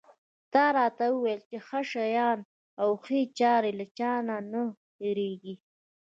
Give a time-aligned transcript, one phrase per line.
[0.53, 2.39] تا راته وویل چې ښه شیان
[2.81, 4.63] او ښې چارې له چا نه نه
[4.99, 5.55] هېرېږي.